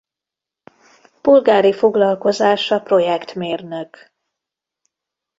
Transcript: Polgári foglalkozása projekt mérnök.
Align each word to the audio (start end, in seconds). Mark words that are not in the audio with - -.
Polgári 1.21 1.73
foglalkozása 1.73 2.79
projekt 2.79 3.33
mérnök. 3.35 4.13